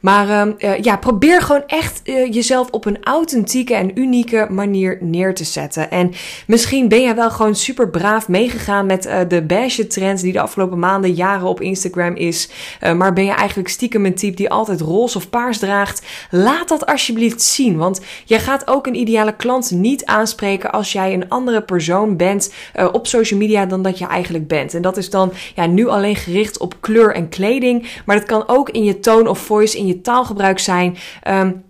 Maar 0.00 0.48
uh, 0.58 0.78
ja, 0.78 0.96
probeer 0.96 1.42
gewoon 1.42 1.62
echt 1.66 2.00
jezelf 2.04 2.70
op 2.70 2.84
een 2.84 3.02
authentieke 3.02 3.74
en 3.74 3.98
unieke 3.98 4.46
manier 4.50 4.98
neer 5.00 5.34
te 5.34 5.44
zetten. 5.44 5.90
En 5.90 6.12
misschien 6.46 6.88
ben 6.88 7.02
jij 7.02 7.14
wel 7.14 7.30
gewoon 7.30 7.54
super 7.54 7.90
braaf 7.90 8.28
meegegaan 8.28 8.86
met 8.86 9.02
de 9.28 9.42
beige 9.42 9.86
trend 9.86 10.20
die 10.20 10.32
de 10.32 10.40
afgelopen 10.40 10.78
maanden, 10.78 11.12
jaren 11.12 11.46
op 11.46 11.60
Instagram 11.60 12.14
is. 12.14 12.50
maar 12.96 13.12
ben 13.12 13.24
je 13.24 13.32
eigenlijk 13.32 13.68
stiekem 13.68 14.04
een 14.04 14.14
type 14.14 14.36
die 14.36 14.50
altijd 14.50 14.80
roze 14.80 15.16
of 15.16 15.30
paars 15.30 15.58
draagt? 15.58 16.06
Laat 16.30 16.68
dat 16.68 16.86
alsjeblieft 16.86 17.42
zien, 17.42 17.76
want 17.76 17.97
jij 18.24 18.40
gaat 18.40 18.66
ook 18.66 18.86
een 18.86 18.94
ideale 18.94 19.36
klant 19.36 19.70
niet 19.70 20.04
aanspreken 20.04 20.72
als 20.72 20.92
jij 20.92 21.14
een 21.14 21.28
andere 21.28 21.62
persoon 21.62 22.16
bent 22.16 22.54
uh, 22.76 22.88
op 22.92 23.06
social 23.06 23.40
media 23.40 23.66
dan 23.66 23.82
dat 23.82 23.98
je 23.98 24.06
eigenlijk 24.06 24.46
bent. 24.46 24.74
En 24.74 24.82
dat 24.82 24.96
is 24.96 25.10
dan 25.10 25.32
ja, 25.54 25.66
nu 25.66 25.88
alleen 25.88 26.16
gericht 26.16 26.58
op 26.58 26.74
kleur 26.80 27.14
en 27.14 27.28
kleding, 27.28 28.00
maar 28.06 28.16
dat 28.16 28.26
kan 28.26 28.44
ook 28.46 28.70
in 28.70 28.84
je 28.84 29.00
tone 29.00 29.28
of 29.28 29.38
voice, 29.38 29.78
in 29.78 29.86
je 29.86 30.00
taalgebruik 30.00 30.58
zijn. 30.58 30.96
Um, 31.28 31.66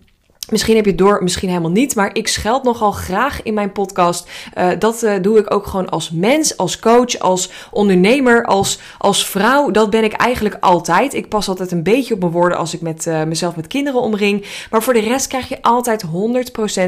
Misschien 0.49 0.75
heb 0.75 0.85
je 0.85 0.91
het 0.91 0.99
door, 0.99 1.23
misschien 1.23 1.49
helemaal 1.49 1.71
niet, 1.71 1.95
maar 1.95 2.15
ik 2.15 2.27
scheld 2.27 2.63
nogal 2.63 2.91
graag 2.91 3.43
in 3.43 3.53
mijn 3.53 3.71
podcast. 3.71 4.29
Uh, 4.57 4.69
dat 4.79 5.03
uh, 5.03 5.13
doe 5.21 5.37
ik 5.37 5.53
ook 5.53 5.67
gewoon 5.67 5.89
als 5.89 6.11
mens, 6.11 6.57
als 6.57 6.79
coach, 6.79 7.19
als 7.19 7.51
ondernemer, 7.71 8.45
als, 8.45 8.79
als 8.97 9.27
vrouw. 9.27 9.71
Dat 9.71 9.89
ben 9.89 10.03
ik 10.03 10.13
eigenlijk 10.13 10.57
altijd. 10.59 11.13
Ik 11.13 11.29
pas 11.29 11.47
altijd 11.47 11.71
een 11.71 11.83
beetje 11.83 12.13
op 12.13 12.19
mijn 12.19 12.31
woorden 12.31 12.57
als 12.57 12.73
ik 12.73 12.81
met 12.81 13.05
uh, 13.05 13.23
mezelf 13.23 13.55
met 13.55 13.67
kinderen 13.67 14.01
omring. 14.01 14.45
Maar 14.71 14.83
voor 14.83 14.93
de 14.93 14.99
rest 14.99 15.27
krijg 15.27 15.49
je 15.49 15.61
altijd 15.61 16.05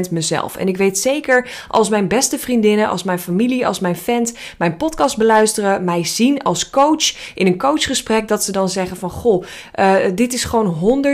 100% 0.08 0.10
mezelf. 0.10 0.56
En 0.56 0.68
ik 0.68 0.76
weet 0.76 0.98
zeker, 0.98 1.50
als 1.68 1.88
mijn 1.88 2.08
beste 2.08 2.38
vriendinnen, 2.38 2.88
als 2.88 3.02
mijn 3.02 3.18
familie, 3.18 3.66
als 3.66 3.80
mijn 3.80 3.96
fans 3.96 4.32
mijn 4.58 4.76
podcast 4.76 5.16
beluisteren, 5.16 5.84
mij 5.84 6.04
zien 6.04 6.42
als 6.42 6.70
coach 6.70 7.14
in 7.34 7.46
een 7.46 7.58
coachgesprek, 7.58 8.28
dat 8.28 8.44
ze 8.44 8.52
dan 8.52 8.68
zeggen 8.68 8.96
van, 8.96 9.10
goh, 9.10 9.44
dit 10.14 10.32
is 10.32 10.44
gewoon 10.44 11.04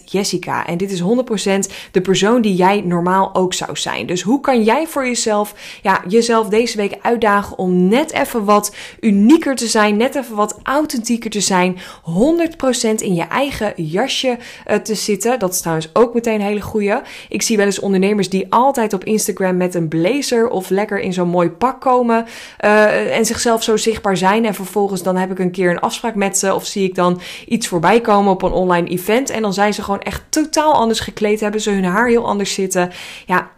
100% 0.00 0.04
Jessica. 0.04 0.66
En 0.66 0.76
dit 0.76 0.90
is 0.90 1.02
100% 1.02 1.67
de 1.90 2.00
persoon 2.00 2.40
die 2.40 2.54
jij 2.54 2.80
normaal 2.80 3.34
ook 3.34 3.54
zou 3.54 3.76
zijn. 3.76 4.06
Dus 4.06 4.22
hoe 4.22 4.40
kan 4.40 4.62
jij 4.62 4.86
voor 4.86 5.06
jezelf, 5.06 5.54
ja, 5.82 6.02
jezelf 6.08 6.48
deze 6.48 6.76
week 6.76 6.98
uitdagen 7.02 7.58
om 7.58 7.88
net 7.88 8.12
even 8.12 8.44
wat 8.44 8.74
unieker 9.00 9.56
te 9.56 9.66
zijn, 9.66 9.96
net 9.96 10.14
even 10.14 10.36
wat 10.36 10.58
authentieker 10.62 11.30
te 11.30 11.40
zijn, 11.40 11.78
100% 11.78 12.94
in 12.94 13.14
je 13.14 13.26
eigen 13.28 13.72
jasje 13.76 14.38
uh, 14.66 14.76
te 14.76 14.94
zitten. 14.94 15.38
Dat 15.38 15.52
is 15.52 15.60
trouwens 15.60 15.90
ook 15.92 16.14
meteen 16.14 16.34
een 16.34 16.46
hele 16.46 16.60
goeie. 16.60 17.00
Ik 17.28 17.42
zie 17.42 17.56
wel 17.56 17.66
eens 17.66 17.80
ondernemers 17.80 18.28
die 18.28 18.46
altijd 18.48 18.92
op 18.92 19.04
Instagram 19.04 19.56
met 19.56 19.74
een 19.74 19.88
blazer 19.88 20.48
of 20.48 20.70
lekker 20.70 21.00
in 21.00 21.12
zo'n 21.12 21.28
mooi 21.28 21.50
pak 21.50 21.80
komen 21.80 22.26
uh, 22.64 23.16
en 23.16 23.26
zichzelf 23.26 23.62
zo 23.62 23.76
zichtbaar 23.76 24.16
zijn 24.16 24.44
en 24.44 24.54
vervolgens 24.54 25.02
dan 25.02 25.16
heb 25.16 25.30
ik 25.30 25.38
een 25.38 25.50
keer 25.50 25.70
een 25.70 25.80
afspraak 25.80 26.14
met 26.14 26.38
ze 26.38 26.54
of 26.54 26.66
zie 26.66 26.84
ik 26.84 26.94
dan 26.94 27.20
iets 27.46 27.68
voorbij 27.68 28.00
komen 28.00 28.32
op 28.32 28.42
een 28.42 28.52
online 28.52 28.88
event 28.88 29.30
en 29.30 29.42
dan 29.42 29.52
zijn 29.52 29.74
ze 29.74 29.82
gewoon 29.82 30.00
echt 30.00 30.22
totaal 30.28 30.72
anders 30.72 31.00
gekleed 31.00 31.40
hebben 31.40 31.57
ze 31.60 31.70
hun 31.70 31.84
haar 31.84 32.08
heel 32.08 32.26
anders 32.26 32.54
zitten. 32.54 32.92
Ja, 33.26 33.50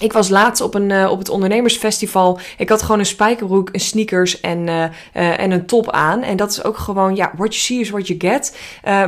ik 0.00 0.12
was 0.12 0.28
laatst 0.28 0.62
op, 0.62 0.74
een, 0.74 0.90
uh, 0.90 1.10
op 1.10 1.18
het 1.18 1.28
ondernemersfestival. 1.28 2.38
Ik 2.58 2.68
had 2.68 2.82
gewoon 2.82 2.98
een 2.98 3.06
spijkerbroek, 3.06 3.68
een 3.72 3.80
sneakers 3.80 4.40
en, 4.40 4.58
uh, 4.58 4.82
uh, 4.82 5.40
en 5.40 5.50
een 5.50 5.66
top 5.66 5.90
aan. 5.90 6.22
En 6.22 6.36
dat 6.36 6.50
is 6.50 6.64
ook 6.64 6.76
gewoon, 6.76 7.16
ja, 7.16 7.32
what 7.36 7.54
you 7.54 7.60
see 7.64 7.80
is 7.80 7.90
what 7.90 8.06
you 8.06 8.18
get. 8.18 8.56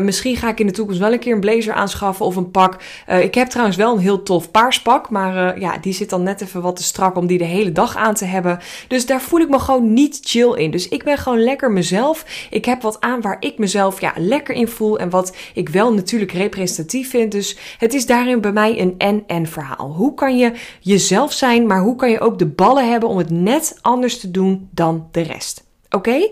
misschien 0.01 0.37
ga 0.37 0.49
ik 0.49 0.61
in 0.61 0.67
de 0.67 0.73
toekomst 0.73 1.01
wel 1.01 1.13
een 1.13 1.19
keer 1.19 1.35
een 1.35 1.41
blazer 1.41 1.75
aanschaffen 1.75 2.27
of 2.27 2.37
een 2.37 2.51
pak. 2.51 2.77
ik 3.07 3.35
heb 3.35 3.49
trouwens 3.49 3.77
wel 3.77 3.95
een 3.95 4.01
heel 4.01 4.23
tof 4.23 4.51
paars 4.51 4.83
pak. 4.83 5.11
Maar 5.11 5.61
ja, 5.61 5.79
die 5.79 5.93
zit 5.93 6.11
dan 6.11 6.23
net 6.23 6.41
even 6.41 6.63
wat 6.63 6.77
te 6.77 6.83
strak 6.83 7.17
om 7.17 7.27
die 7.27 7.39
de 7.39 7.45
hele 7.45 7.73
dag 7.73 7.97
aan 7.97 8.15
te 8.15 8.25
hebben. 8.25 8.59
Dus 8.89 9.07
daar 9.07 9.21
voel 9.21 9.41
ik 9.41 9.49
me 9.49 9.59
gewoon 9.59 9.93
niet 9.93 10.19
chill 10.23 10.53
in. 10.55 10.71
Dus 10.71 10.89
ik 10.89 11.05
ben 11.05 11.19
gewoon 11.19 11.43
lekker 11.43 11.73
mezelf. 11.73 12.25
Ik 12.51 12.65
heb 12.65 12.83
wat 12.83 13.01
aan 13.01 13.21
waar 13.21 13.37
ik 13.41 13.59
mezelf 13.59 14.01
ja, 14.01 14.13
lekker 14.17 14.55
in 14.55 14.69
voel. 14.69 14.99
En 14.99 15.11
wat 15.11 15.37
ik 15.55 15.69
wel 15.69 15.95
natuurlijk 15.95 16.33
representatief 16.33 17.11
vind. 17.11 17.33
Dus 17.33 17.57
het 17.79 17.95
is 17.95 18.07
daarin 18.07 18.41
bij 18.41 18.53
mij 18.53 18.81
een 18.81 18.95
en-en 18.99 19.47
verhaal. 19.47 19.93
Hoe 19.97 20.15
kan 20.15 20.39
je 20.39 20.53
jezelf 20.81 21.33
zijn, 21.33 21.67
maar 21.67 21.81
hoe 21.81 21.97
kan 21.97 22.11
je 22.11 22.21
ook 22.21 22.39
de 22.39 22.47
ballen 22.47 22.91
hebben 22.91 23.09
om 23.09 23.19
het 23.19 23.31
net 23.31 23.79
anders 23.81 24.21
te 24.21 24.31
doen 24.31 24.69
dan 24.71 25.09
de 25.11 25.21
rest? 25.21 25.65
Oké? 25.91 26.29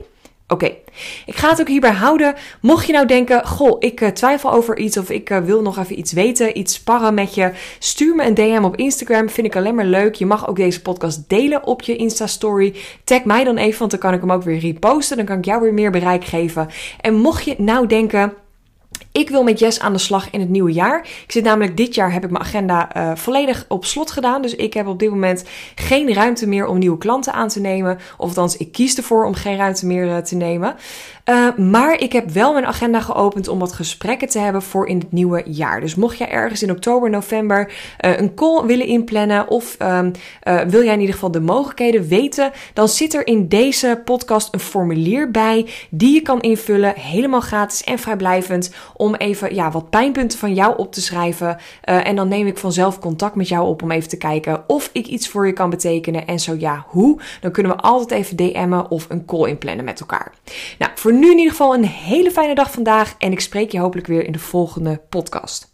Oké, 0.53 0.67
ik 1.27 1.37
ga 1.37 1.49
het 1.49 1.61
ook 1.61 1.69
hierbij 1.69 1.93
houden. 1.93 2.35
Mocht 2.61 2.87
je 2.87 2.93
nou 2.93 3.07
denken, 3.07 3.47
goh, 3.47 3.77
ik 3.79 4.01
uh, 4.01 4.09
twijfel 4.09 4.53
over 4.53 4.79
iets 4.79 4.97
of 4.97 5.11
ik 5.11 5.31
uh, 5.31 5.39
wil 5.39 5.63
nog 5.63 5.79
even 5.79 5.99
iets 5.99 6.13
weten, 6.13 6.59
iets 6.59 6.75
sparren 6.75 7.15
met 7.15 7.35
je, 7.35 7.53
stuur 7.79 8.15
me 8.15 8.27
een 8.27 8.35
DM 8.35 8.65
op 8.65 8.77
Instagram. 8.77 9.29
Vind 9.29 9.47
ik 9.47 9.57
alleen 9.57 9.75
maar 9.75 9.85
leuk. 9.85 10.15
Je 10.15 10.27
mag 10.27 10.49
ook 10.49 10.57
deze 10.57 10.83
podcast 10.83 11.29
delen 11.29 11.67
op 11.67 11.83
je 11.83 11.97
Insta-story. 11.97 12.75
Tag 13.05 13.25
mij 13.25 13.45
dan 13.45 13.57
even, 13.57 13.79
want 13.79 13.91
dan 13.91 14.01
kan 14.01 14.15
ik 14.15 14.21
hem 14.21 14.33
ook 14.33 14.43
weer 14.43 14.59
reposten. 14.59 15.17
Dan 15.17 15.27
kan 15.27 15.39
ik 15.39 15.45
jou 15.45 15.61
weer 15.61 15.75
meer 15.75 15.91
bereik 15.91 16.25
geven. 16.25 16.69
En 17.01 17.15
mocht 17.15 17.45
je 17.45 17.55
nou 17.59 17.87
denken, 17.87 18.33
ik 19.13 19.31
wil 19.31 19.43
met 19.43 19.59
Jess 19.59 19.81
aan 19.81 19.93
de 19.93 19.99
slag 19.99 20.31
in 20.31 20.41
het 20.41 20.49
nieuwe 20.49 20.73
jaar. 20.73 21.01
Ik 21.01 21.33
zit 21.33 21.45
namelijk 21.45 21.77
dit 21.77 21.95
jaar 21.95 22.13
heb 22.13 22.25
ik 22.25 22.31
mijn 22.31 22.45
agenda 22.45 22.97
uh, 22.97 23.11
volledig 23.15 23.65
op 23.69 23.85
slot 23.85 24.11
gedaan. 24.11 24.43
Dus 24.43 24.55
ik 24.55 24.75
heb 24.75 24.87
op 24.87 24.99
dit 24.99 25.11
moment 25.11 25.45
geen 25.75 26.15
ruimte 26.15 26.47
meer 26.49 26.67
om 26.67 26.79
nieuwe 26.79 26.99
klanten 26.99 27.33
aan 27.33 27.49
te 27.49 27.61
nemen. 27.61 27.99
Of 28.17 28.29
althans, 28.29 28.57
ik 28.57 28.73
kies 28.73 28.97
ervoor 28.97 29.25
om 29.25 29.35
geen 29.35 29.57
ruimte 29.57 29.87
meer 29.87 30.07
uh, 30.07 30.17
te 30.17 30.35
nemen. 30.35 30.75
Uh, 31.31 31.57
maar 31.57 32.01
ik 32.01 32.13
heb 32.13 32.31
wel 32.31 32.53
mijn 32.53 32.67
agenda 32.67 33.01
geopend 33.01 33.49
om 33.49 33.59
wat 33.59 33.73
gesprekken 33.73 34.29
te 34.29 34.39
hebben 34.39 34.63
voor 34.63 34.89
in 34.89 34.99
het 34.99 35.13
nieuwe 35.13 35.43
jaar. 35.47 35.81
Dus 35.81 35.95
mocht 35.95 36.19
jij 36.19 36.31
ergens 36.31 36.63
in 36.63 36.71
oktober, 36.71 37.11
november 37.11 37.73
een 37.99 38.35
call 38.35 38.67
willen 38.67 38.87
inplannen 38.87 39.49
of 39.49 39.77
um, 39.79 40.13
wil 40.69 40.83
jij 40.83 40.93
in 40.93 41.01
ieder 41.01 41.15
geval 41.15 41.31
de 41.31 41.41
mogelijkheden 41.41 42.09
weten, 42.09 42.53
dan 42.75 42.89
zit 42.89 43.15
er 43.15 43.27
in 43.27 43.49
deze 43.49 44.01
podcast 44.05 44.55
een 44.55 44.61
formulier 44.61 45.31
bij 45.31 45.67
die 45.91 46.15
je 46.15 46.21
kan 46.21 46.41
invullen, 46.41 46.95
helemaal 46.97 47.41
gratis 47.41 47.85
en 47.85 47.99
vrijblijvend 47.99 48.75
om 49.03 49.15
even 49.15 49.55
ja, 49.55 49.71
wat 49.71 49.91
pijnpunten 49.91 50.39
van 50.39 50.55
jou 50.55 50.77
op 50.77 50.93
te 50.93 51.01
schrijven. 51.01 51.57
Uh, 51.85 52.07
en 52.07 52.17
dan 52.17 52.29
neem 52.29 52.47
ik 52.47 52.59
vanzelf 52.59 52.99
contact 52.99 53.35
met 53.35 53.49
jou 53.49 53.67
op 53.67 53.83
om 53.83 53.91
even 53.91 54.09
te 54.09 54.17
kijken 54.17 54.65
of 54.67 54.91
ik 54.93 55.07
iets 55.07 55.29
voor 55.29 55.47
je 55.47 55.53
kan 55.53 55.71
betekenen. 55.71 56.27
En 56.27 56.41
zo 56.41 56.55
ja, 56.59 56.85
hoe? 56.89 57.21
Dan 57.41 57.53
kunnen 57.53 57.73
we 57.73 57.83
altijd 57.83 58.11
even 58.11 58.37
DM'en 58.37 58.91
of 58.91 59.07
een 59.09 59.25
call 59.25 59.49
inplannen 59.49 59.85
met 59.85 60.01
elkaar. 60.01 60.33
Nou, 60.79 60.93
voor 60.95 61.13
nu 61.13 61.31
in 61.31 61.37
ieder 61.37 61.51
geval 61.51 61.75
een 61.75 61.85
hele 61.85 62.31
fijne 62.31 62.55
dag 62.55 62.73
vandaag. 62.73 63.15
En 63.19 63.33
ik 63.33 63.41
spreek 63.41 63.73
je 63.73 63.79
hopelijk 63.79 64.07
weer 64.07 64.25
in 64.25 64.33
de 64.33 64.39
volgende 64.39 65.01
podcast. 65.09 65.72